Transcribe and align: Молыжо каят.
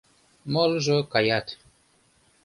Молыжо 0.53 0.97
каят. 1.13 1.47